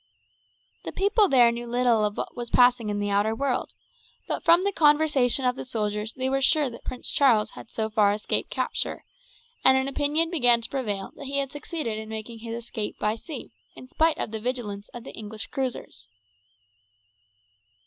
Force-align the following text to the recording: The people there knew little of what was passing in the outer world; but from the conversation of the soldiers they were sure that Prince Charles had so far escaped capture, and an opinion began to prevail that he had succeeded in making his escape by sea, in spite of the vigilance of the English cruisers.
The 0.83 0.91
people 0.91 1.27
there 1.29 1.51
knew 1.51 1.67
little 1.67 2.03
of 2.03 2.17
what 2.17 2.35
was 2.35 2.49
passing 2.49 2.89
in 2.89 2.97
the 2.97 3.11
outer 3.11 3.35
world; 3.35 3.75
but 4.27 4.43
from 4.43 4.63
the 4.63 4.71
conversation 4.71 5.45
of 5.45 5.55
the 5.55 5.63
soldiers 5.63 6.15
they 6.15 6.27
were 6.27 6.41
sure 6.41 6.71
that 6.71 6.83
Prince 6.83 7.11
Charles 7.11 7.51
had 7.51 7.69
so 7.69 7.87
far 7.87 8.11
escaped 8.11 8.49
capture, 8.49 9.03
and 9.63 9.77
an 9.77 9.87
opinion 9.87 10.31
began 10.31 10.59
to 10.59 10.69
prevail 10.71 11.11
that 11.17 11.25
he 11.27 11.37
had 11.37 11.51
succeeded 11.51 11.99
in 11.99 12.09
making 12.09 12.39
his 12.39 12.63
escape 12.65 12.97
by 12.97 13.13
sea, 13.13 13.51
in 13.75 13.87
spite 13.87 14.17
of 14.17 14.31
the 14.31 14.39
vigilance 14.39 14.89
of 14.89 15.03
the 15.03 15.11
English 15.13 15.45
cruisers. 15.51 16.07